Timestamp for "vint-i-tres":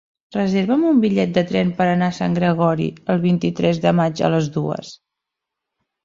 3.25-3.81